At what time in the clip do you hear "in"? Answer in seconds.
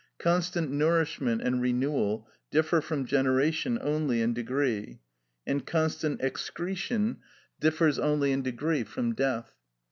4.19-4.33, 8.31-8.41